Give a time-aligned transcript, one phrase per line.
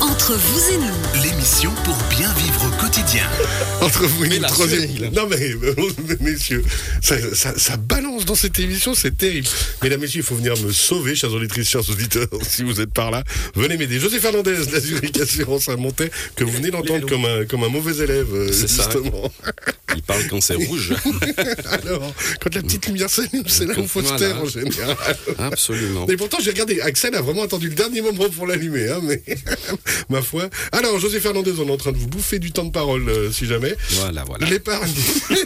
[0.00, 3.28] Entre vous et nous, L'émission pour bien vivre au quotidien.
[3.80, 4.88] Entre vous et nous, troisième.
[5.12, 5.74] Non, mais, euh,
[6.20, 6.62] messieurs,
[7.02, 9.48] ça, ça- ça balance dans cette émission, c'est terrible.
[9.82, 13.10] Mesdames, messieurs, il faut venir me sauver, chers auditrices, chers auditeurs, si vous êtes par
[13.10, 13.24] là.
[13.56, 13.98] Venez m'aider.
[13.98, 17.68] José Fernandez, la Zurich Assurance à Montais, que vous venez d'entendre comme un, comme un
[17.68, 18.88] mauvais élève, euh, C'est ça.
[19.96, 20.94] Il parle quand c'est rouge.
[21.70, 24.96] Alors, quand la petite lumière s'allume, c'est là où il faut se taire en général.
[25.38, 26.06] Absolument.
[26.08, 29.22] Mais pourtant, j'ai regardé, Axel a vraiment attendu le dernier moment pour l'allumer, hein, mais
[30.08, 30.48] ma foi.
[30.72, 33.30] Alors, José Fernandez, on est en train de vous bouffer du temps de parole, euh,
[33.32, 33.74] si jamais.
[33.90, 34.46] Voilà, voilà.
[34.46, 34.92] L'épargne,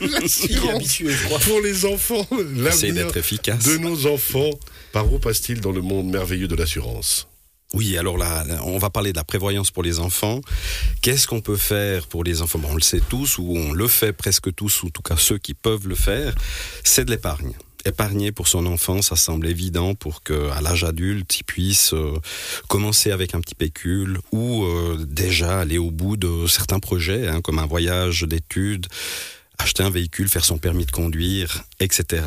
[0.00, 1.00] l'assurance
[1.46, 3.64] pour les enfants, l'avenir d'être efficace.
[3.64, 4.50] de nos enfants.
[4.92, 7.28] Par où passe-t-il dans le monde merveilleux de l'assurance?
[7.74, 10.42] Oui, alors là, on va parler de la prévoyance pour les enfants.
[11.00, 12.58] Qu'est-ce qu'on peut faire pour les enfants?
[12.58, 15.16] Bon, On le sait tous, ou on le fait presque tous, ou en tout cas
[15.16, 16.34] ceux qui peuvent le faire,
[16.84, 17.54] c'est de l'épargne.
[17.84, 22.14] Épargner pour son enfant, ça semble évident pour que, à l'âge adulte, il puisse euh,
[22.68, 27.40] commencer avec un petit pécule ou euh, déjà aller au bout de certains projets, hein,
[27.40, 28.86] comme un voyage d'études,
[29.58, 32.22] acheter un véhicule, faire son permis de conduire, etc.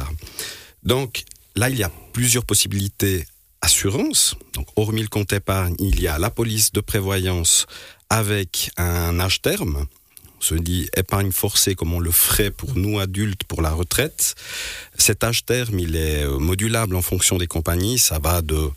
[0.83, 1.23] Donc
[1.55, 3.25] là, il y a plusieurs possibilités
[3.65, 4.35] assurance.
[4.53, 7.65] Donc, hormis le compte épargne, il y a la police de prévoyance
[8.11, 9.87] avec un âge terme.
[10.37, 14.35] On se dit épargne forcée comme on le ferait pour nous adultes pour la retraite.
[14.97, 17.97] Cet âge terme, il est euh, modulable en fonction des compagnies.
[17.97, 18.69] Ça va de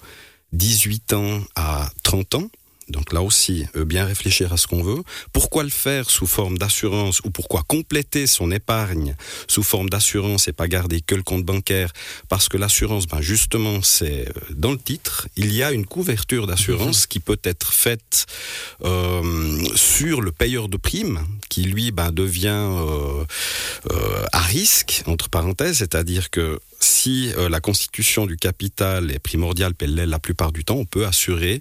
[0.53, 2.50] 18 ans à 30 ans.
[2.89, 5.03] Donc là aussi, euh, bien réfléchir à ce qu'on veut.
[5.33, 9.14] Pourquoi le faire sous forme d'assurance ou pourquoi compléter son épargne
[9.47, 11.92] sous forme d'assurance et pas garder que le compte bancaire?
[12.28, 16.47] Parce que l'assurance, ben justement, c'est euh, dans le titre, il y a une couverture
[16.47, 18.27] d'assurance qui peut être faite
[18.84, 22.48] euh, sur le payeur de primes, qui lui ben, devient
[24.33, 29.95] à risque, entre parenthèses, c'est-à-dire que si euh, la constitution du capital est primordiale, elle
[29.95, 31.61] l'est la plupart du temps, on peut assurer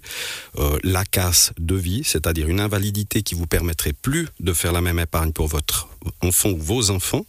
[0.58, 4.80] euh, la casse de vie, c'est-à-dire une invalidité qui vous permettrait plus de faire la
[4.80, 5.88] même épargne pour votre
[6.22, 7.26] enfant ou vos enfants.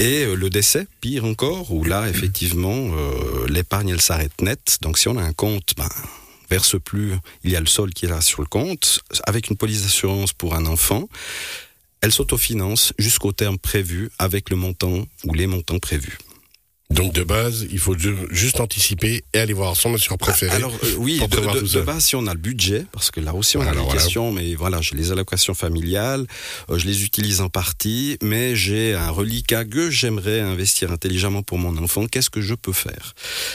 [0.00, 2.90] Et euh, le décès, pire encore, où là, effectivement,
[3.48, 4.78] l'épargne, elle s'arrête net.
[4.82, 5.88] Donc si on a un compte, ben,
[6.50, 9.56] verse plus, il y a le sol qui est là sur le compte, avec une
[9.56, 11.08] police d'assurance pour un enfant,
[12.00, 16.18] elle s'autofinance jusqu'au terme prévu avec le montant ou les montants prévus.
[16.90, 20.54] Donc, de base, il faut ju- juste anticiper et aller voir son assureur préféré.
[20.54, 21.80] Alors euh, oui, pour de, prévoir de- tout de ça.
[21.80, 23.92] base, si on a le budget, parce que là aussi on a des voilà.
[23.94, 26.26] questions, mais voilà, j'ai les allocations familiales,
[26.70, 31.58] euh, je les utilise en partie, mais j'ai un reliquat que j'aimerais investir intelligemment pour
[31.58, 32.06] mon enfant.
[32.06, 33.14] Qu'est-ce que je peux faire?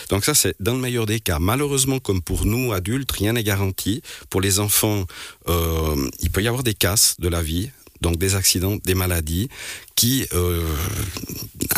[0.10, 1.38] Donc ça, c'est dans le meilleur des cas.
[1.40, 4.02] Malheureusement, comme pour nous adultes, rien n'est garanti.
[4.32, 5.06] Pour les enfants,
[5.48, 7.70] euh, il peut y avoir des casses de la vie.
[8.02, 9.50] Donc des accidents, des maladies
[9.96, 10.64] qui euh,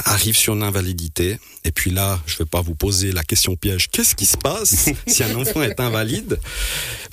[0.05, 1.39] arrivent sur une invalidité.
[1.63, 3.89] Et puis là, je ne vais pas vous poser la question piège.
[3.89, 6.39] Qu'est-ce qui se passe si un enfant est invalide?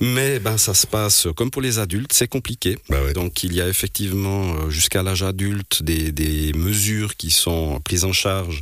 [0.01, 2.77] Mais ben ça se passe comme pour les adultes, c'est compliqué.
[2.89, 3.13] Bah ouais.
[3.13, 8.05] Donc il y a effectivement euh, jusqu'à l'âge adulte des, des mesures qui sont prises
[8.05, 8.61] en charge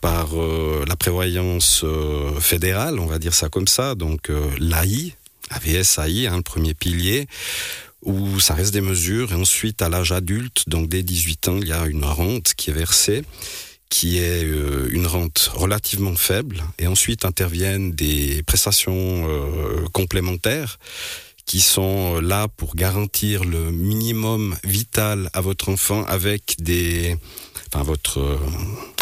[0.00, 3.94] par euh, la prévoyance euh, fédérale, on va dire ça comme ça.
[3.94, 5.14] Donc l'AI,
[5.50, 7.26] AVS-AI, hein, le premier pilier
[8.02, 9.32] où ça reste des mesures.
[9.32, 12.70] Et ensuite, à l'âge adulte, donc dès 18 ans, il y a une rente qui
[12.70, 13.22] est versée,
[13.88, 16.62] qui est euh, une rente relativement faible.
[16.78, 18.94] Et ensuite interviennent des prestations
[19.28, 20.78] euh, complémentaires
[21.46, 27.16] qui sont euh, là pour garantir le minimum vital à votre enfant avec des,
[27.72, 28.38] enfin votre, euh,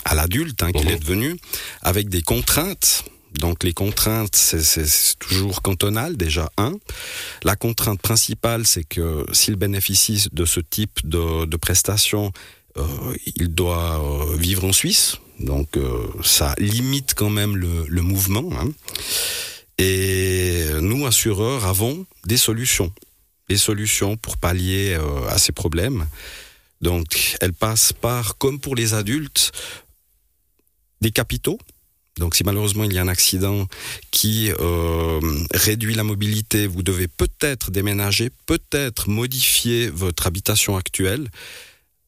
[0.06, 0.94] à l'adulte hein, qu'il Mhm.
[0.94, 1.36] est devenu,
[1.82, 3.04] avec des contraintes.
[3.34, 6.74] Donc les contraintes, c'est- toujours cantonal déjà un.
[7.44, 12.32] La contrainte principale, c'est que s'il bénéficie de ce type de, de prestations,
[12.76, 12.84] euh,
[13.36, 15.16] il doit euh, vivre en Suisse.
[15.40, 18.48] Donc euh, ça limite quand même le, le mouvement.
[18.60, 18.70] hein.
[19.78, 22.92] Et nous, assureurs, avons des solutions.
[23.48, 26.06] Des solutions pour pallier à ces problèmes.
[26.80, 29.52] Donc elles passent par, comme pour les adultes,
[31.00, 31.58] des capitaux.
[32.18, 33.66] Donc si malheureusement il y a un accident
[34.10, 35.20] qui euh,
[35.52, 41.28] réduit la mobilité, vous devez peut-être déménager, peut-être modifier votre habitation actuelle.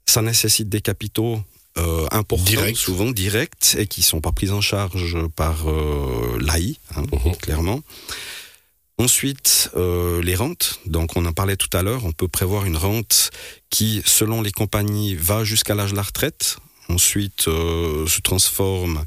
[0.07, 1.41] Ça nécessite des capitaux
[1.79, 2.77] euh, importants, Direct.
[2.77, 7.37] souvent directs, et qui sont pas pris en charge par euh, l'AI, hein, Mhm.
[7.37, 7.81] clairement.
[8.99, 10.81] Ensuite, euh, les rentes.
[10.85, 12.05] Donc, on en parlait tout à l'heure.
[12.05, 13.31] On peut prévoir une rente
[13.71, 16.59] qui, selon les compagnies, va jusqu'à l'âge de la retraite.
[16.91, 19.05] Ensuite, euh, se transforme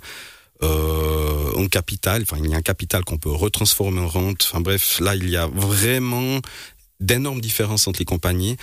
[0.61, 2.21] euh, en capital.
[2.23, 4.47] Enfin, il y a un capital qu'on peut retransformer en rente.
[4.49, 6.39] Enfin bref, là, il y a vraiment
[6.99, 8.57] d'énormes différences entre les compagnies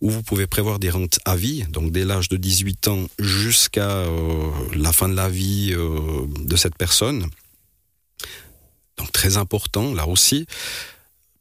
[0.00, 3.88] où vous pouvez prévoir des rentes à vie, donc dès l'âge de 18 ans jusqu'à
[3.88, 7.26] euh, la fin de la vie euh, de cette personne.
[8.98, 10.46] Donc très important, là aussi.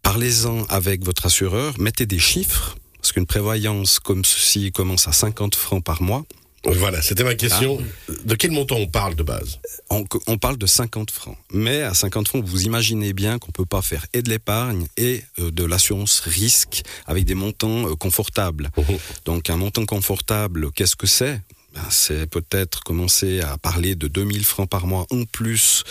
[0.01, 5.55] parlez-en avec votre assureur, mettez des chiffres, parce qu'une prévoyance comme ceci commence à 50
[5.55, 6.25] francs par mois.
[6.65, 7.79] Voilà, c'était ma question.
[8.25, 9.59] De quel montant on parle de base
[9.89, 11.37] On, on parle de 50 francs.
[11.51, 15.23] Mais à 50 francs, vous imaginez bien qu'on peut pas faire et de l'épargne et
[15.39, 18.71] euh, de l'assurance risque avec des montants euh, confortables.
[18.77, 18.97] Mhm.
[19.25, 21.41] Donc un montant confortable, qu'est-ce que c'est?
[21.75, 25.83] Ben, c'est peut-être commencer à parler de 2000 francs par mois en plus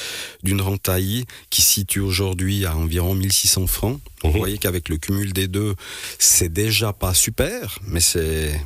[0.43, 4.01] d'une rente AI qui situe aujourd'hui à environ 1600 francs.
[4.25, 4.31] Mhm.
[4.31, 5.75] Vous voyez qu'avec le cumul des deux,
[6.19, 8.59] c'est déjà pas super, mais c'est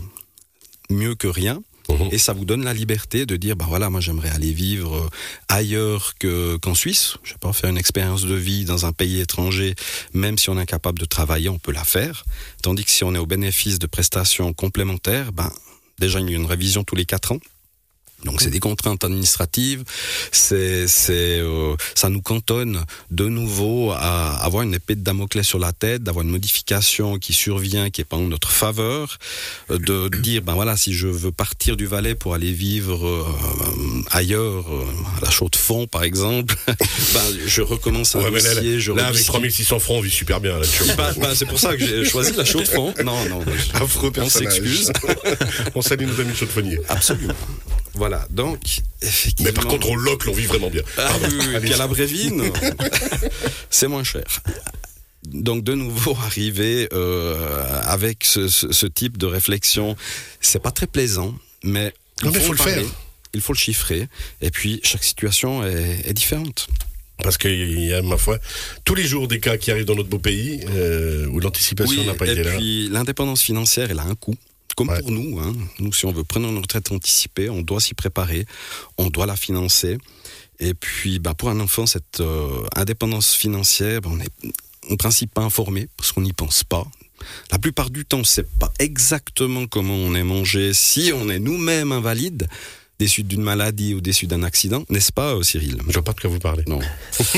[0.90, 1.61] mieux que rien.
[1.88, 2.08] Mhm.
[2.12, 5.08] Et ça vous donne la liberté de dire, bah voilà, moi j'aimerais aller vivre euh,
[5.49, 7.17] ailleurs que, qu'en Suisse.
[7.23, 9.75] Je sais pas, faire une expérience de vie dans un pays étranger,
[10.12, 12.25] même si on est incapable de travailler, on peut la faire.
[12.62, 15.50] Tandis que si on est au bénéfice de prestations complémentaires, ben,
[15.99, 17.40] déjà il y a une révision tous les quatre ans.
[18.24, 19.84] Donc c'est des contraintes administratives,
[20.32, 25.60] c'est, c'est, euh, ça nous cantonne de nouveau à avoir une épée de Damoclès sur
[25.60, 29.18] la tête, d'avoir une modification qui survient, qui est pas en notre faveur,
[29.70, 34.02] euh, de dire ben voilà si je veux partir du Valais pour aller vivre euh,
[34.10, 34.66] ailleurs,
[35.16, 38.92] à la chaux de fond par exemple, ben je recommence un Ouais, là, dossier, je
[38.92, 39.34] là, avec rediscute.
[39.34, 40.84] 3600 francs, on vit super bien là-dessus.
[40.96, 42.92] Ben, ben, c'est pour ça que j'ai choisi la chaux de fond.
[43.04, 43.44] Non non,
[43.74, 44.92] Affreux on s'excuse.
[45.74, 46.80] on salue nos amis chaudefonniers.
[46.88, 47.34] Absolument.
[47.98, 48.60] Voilà, donc
[49.02, 49.50] effectivement.
[49.50, 50.82] Mais par contre, au loc, on vit vraiment bien.
[50.96, 52.42] Ah oui, oui, puis à la Brévine,
[53.70, 54.24] c'est moins cher.
[55.24, 59.96] Donc de nouveau arriver euh, avec ce, ce- ce type de réflexion,
[60.40, 61.92] c'est pas très plaisant, mais
[62.22, 62.84] Non, en faut le parler, faire.
[63.34, 64.08] Il faut le chiffrer,
[64.40, 66.68] et puis chaque situation est, est différente.
[67.22, 68.38] Parce qu'il y a, ma foi,
[68.84, 72.14] tous les jours des cas qui arrivent dans notre beau pays euh, où l'anticipation n'a
[72.14, 72.56] pas et été là.
[72.56, 74.36] puis l'indépendance financière, elle a un coût.
[74.78, 75.00] Comme Ouais.
[75.00, 75.52] pour nous, hein.
[75.80, 78.46] nous, si on veut prendre une retraite anticipée, on doit s'y préparer,
[78.96, 79.98] on doit la financer.
[80.60, 84.30] Et puis, bah, pour un enfant, cette euh, indépendance financière, bah, on est
[84.88, 86.86] en principe pas informé parce qu'on n'y pense pas.
[87.50, 91.40] La plupart du temps, on sait pas exactement comment on est mangé si on est
[91.40, 91.90] nous-mêmes
[92.98, 95.78] invalides, déçus d'une maladie ou déçus d'un accident, n'est-ce pas, euh, Cyril?
[95.86, 96.64] Je vois pas de quoi vous parlez.
[96.66, 96.80] non.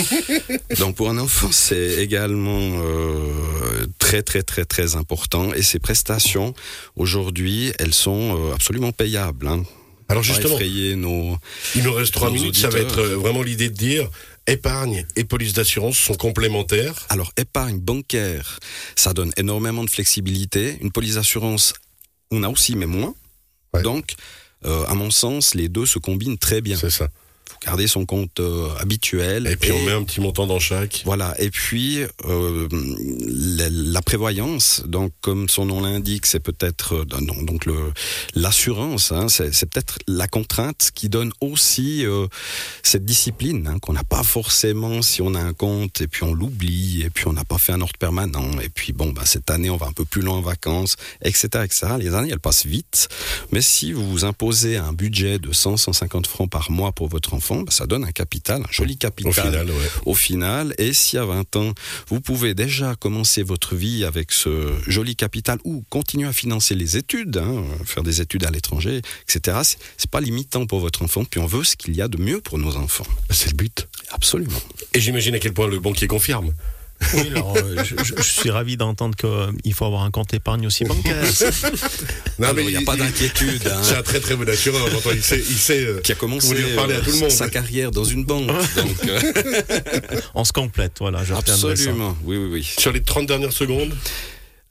[0.78, 5.52] Donc pour un enfant, c'est également euh, très très très très important.
[5.54, 6.54] Et ces prestations,
[6.96, 9.46] aujourd'hui, elles sont euh, absolument payables.
[9.46, 9.62] Hein.
[10.08, 10.58] Alors justement,
[10.96, 11.36] nos...
[11.76, 12.56] il nous reste trois minutes.
[12.56, 14.10] Ça va être vraiment l'idée de dire
[14.48, 17.06] épargne et police d'assurance sont complémentaires.
[17.10, 18.58] Alors épargne bancaire,
[18.96, 20.78] ça donne énormément de flexibilité.
[20.80, 21.74] Une police d'assurance,
[22.32, 23.14] on a aussi, mais moins.
[23.72, 23.82] Ouais.
[23.82, 24.16] Donc,
[24.64, 26.76] à mon sens, les deux se combinent très bien.
[27.50, 29.47] Faut garder son compte euh, habituel.
[29.47, 31.02] Et puis on met un petit montant dans chaque.
[31.05, 32.69] Voilà, et puis euh,
[33.26, 37.93] la, la prévoyance, donc comme son nom l'indique, c'est peut-être euh, donc le
[38.35, 42.05] l'assurance, hein, c'est c'est peut-être la contrainte qui donne aussi
[42.82, 46.32] cette discipline hein, qu'on n'a pas forcément si on a un compte et puis on
[46.32, 49.50] l'oublie et puis on n'a pas fait un ordre permanent et puis bon bah cette
[49.50, 51.87] année on va un peu plus loin en vacances, etc., etc.
[51.99, 53.08] Les années elles passent vite,
[53.52, 57.35] mais si vous vous imposez un budget de 100, 150 francs par mois pour votre
[57.40, 59.90] bah, ça donne un capital, un joli capital Au final, ouais.
[60.06, 60.75] au final.
[60.78, 61.75] Et si à 20 ans,
[62.08, 66.96] vous pouvez déjà commencer votre vie avec ce joli capital ou continuer à financer les
[66.96, 69.58] études, hein, faire des études à l'étranger, etc.,
[69.96, 71.25] c'est pas limitant pour votre enfant.
[71.25, 73.06] Puis on veut ce qu'il y a de mieux pour nos enfants.
[73.31, 73.88] C'est le but.
[74.10, 74.60] Absolument.
[74.94, 76.52] Et j'imagine à quel point le banquier confirme.
[77.14, 80.66] Oui, alors, euh, je, je- je suis ravi d'entendre qu'il faut avoir un compte épargne
[80.66, 81.16] aussi bancaire.
[82.38, 83.66] Non, Alors, il n'y a pas d'inquiétude.
[83.69, 83.80] hein.
[83.83, 84.87] C'est un très très bon assureur.
[85.14, 87.30] Il sait, il sait euh, qui a commencé parler à euh, tout le monde.
[87.30, 88.47] sa carrière dans une banque.
[88.76, 89.21] Donc, euh,
[90.35, 92.16] On se complète, voilà, je absolument.
[92.25, 92.69] Oui, oui, oui.
[92.78, 93.95] sur les 30 dernières secondes.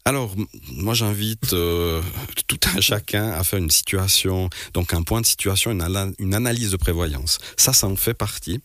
[0.05, 0.33] Alors,
[0.71, 2.01] moi, j'invite euh,
[2.47, 6.77] tout un chacun à faire une situation, donc un point de situation, une analyse de
[6.77, 7.37] prévoyance.
[7.57, 8.59] Ça, ça en fait partie.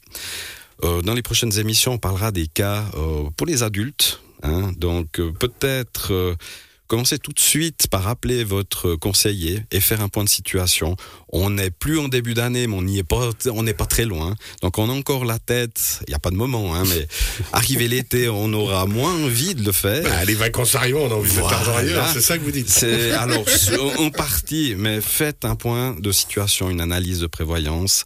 [0.83, 4.21] Euh, dans les prochaines émissions, on parlera des cas euh, pour les adultes.
[4.43, 4.73] hein.
[4.77, 6.37] donc, euh, peut-être
[6.95, 10.95] commencer tout de suite par appeler votre conseiller et faire un point de situation.
[11.29, 14.05] On n'est plus en début d'année, mais on n'y est pas, on n'est pas très
[14.05, 14.37] loin.
[14.63, 15.99] Donc, on a encore la tête.
[16.07, 17.09] Il n'y a pas de moment, hein, mais
[17.53, 20.05] arrivé l'été, on aura moins envie de le faire.
[20.05, 21.79] Bah, les vacances arrivent, on a envie de l'argent Voilà.
[21.79, 22.09] ailleurs.
[22.13, 22.71] C'est ça que vous dites.
[22.71, 23.45] C'est alors
[23.99, 28.05] en partie, mais faites un point de situation, une analyse de prévoyance.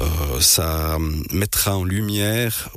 [0.00, 0.98] Euh, ça
[1.30, 2.70] mettra en lumière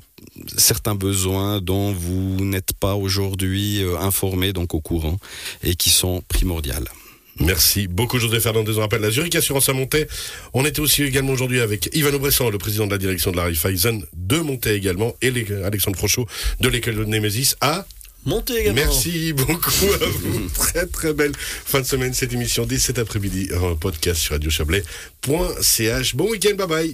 [0.58, 5.18] certains besoins dont vous n'êtes pas aujourd'hui euh, informés, donc au courant,
[5.64, 6.88] et qui sont primordiales.
[7.40, 8.74] Merci beaucoup José Fernandez.
[8.78, 10.08] On rappelle la Zurich Assurance à Montaix.
[10.54, 13.44] On était aussi également aujourd'hui avec Ivano Bressan, le président de la direction de la
[13.44, 15.32] Raiffeisen de Montaix également, et
[15.64, 16.26] Alexandre Frochot
[16.60, 17.86] de l'école de Némésis à
[18.26, 18.82] Montez également.
[18.82, 20.50] Merci beaucoup à vous.
[20.54, 26.16] très très belle fin de semaine cette émission dès cet après-midi en podcast sur radiochablais.ch.
[26.16, 26.86] Bon week-end, bye bye.